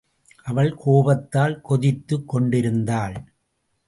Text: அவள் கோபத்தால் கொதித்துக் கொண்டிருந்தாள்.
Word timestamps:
அவள் 0.43 0.75
கோபத்தால் 0.75 1.61
கொதித்துக் 1.61 2.27
கொண்டிருந்தாள். 2.27 3.23